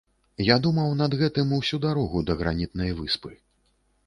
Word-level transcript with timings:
Я 0.45 0.55
думаў 0.65 0.95
над 1.01 1.15
гэтым 1.21 1.53
усю 1.59 1.79
дарогу 1.85 2.25
да 2.31 2.37
гранітнай 2.41 2.91
выспы. 3.05 3.31